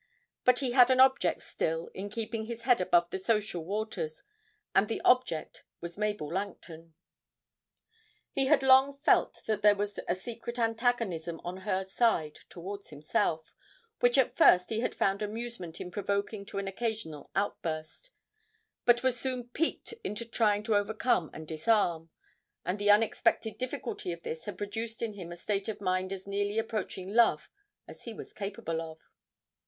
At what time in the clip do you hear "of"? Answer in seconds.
24.11-24.23, 25.69-25.79, 28.81-28.97